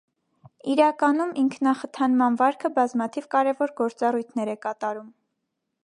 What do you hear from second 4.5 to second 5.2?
է կատարում։